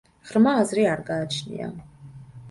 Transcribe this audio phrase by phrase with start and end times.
[0.27, 1.67] ღრმა აზრი არ გააჩნია.